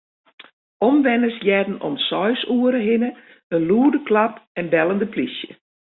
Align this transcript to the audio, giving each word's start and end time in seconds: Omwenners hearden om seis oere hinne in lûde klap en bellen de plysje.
Omwenners 0.85 1.37
hearden 1.43 1.77
om 1.87 1.95
seis 2.05 2.41
oere 2.57 2.79
hinne 2.87 3.09
in 3.55 3.61
lûde 3.69 3.99
klap 4.07 4.33
en 4.59 4.67
bellen 4.73 5.01
de 5.01 5.07
plysje. 5.13 5.49